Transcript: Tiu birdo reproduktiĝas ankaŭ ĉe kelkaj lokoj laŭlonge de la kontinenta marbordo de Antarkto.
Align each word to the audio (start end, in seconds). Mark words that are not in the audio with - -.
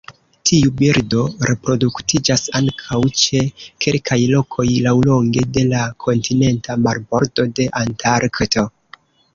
Tiu 0.51 0.69
birdo 0.77 1.25
reproduktiĝas 1.49 2.45
ankaŭ 2.61 2.99
ĉe 3.25 3.43
kelkaj 3.87 4.19
lokoj 4.33 4.67
laŭlonge 4.87 5.47
de 5.59 5.69
la 5.77 5.87
kontinenta 6.09 6.83
marbordo 6.89 7.51
de 7.61 7.71
Antarkto. 7.85 8.69